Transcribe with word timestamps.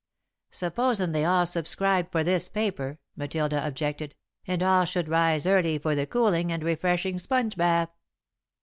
'""Supposin' 0.49 1.11
they 1.11 1.25
all 1.25 1.45
subscribed 1.45 2.11
for 2.11 2.23
this 2.23 2.49
paper," 2.49 2.97
Matilda 3.15 3.63
objected, 3.63 4.15
"and 4.47 4.63
all 4.63 4.83
should 4.83 5.07
rise 5.07 5.45
early 5.45 5.77
for 5.77 5.93
the 5.93 6.07
cooling 6.07 6.51
and 6.51 6.63
refreshing 6.63 7.19
sponge 7.19 7.55
bath?" 7.55 7.91